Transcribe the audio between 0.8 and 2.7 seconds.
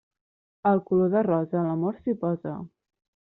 color de rosa, l'amor s'hi posa.